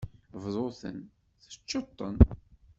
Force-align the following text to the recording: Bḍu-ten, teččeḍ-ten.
Bḍu-ten, 0.43 0.97
teččeḍ-ten. 1.43 2.15